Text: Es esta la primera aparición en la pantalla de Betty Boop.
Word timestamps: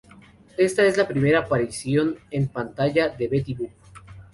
Es 0.57 0.79
esta 0.79 0.99
la 1.03 1.07
primera 1.07 1.37
aparición 1.41 2.15
en 2.31 2.45
la 2.47 2.51
pantalla 2.51 3.09
de 3.09 3.27
Betty 3.27 3.53
Boop. 3.53 3.69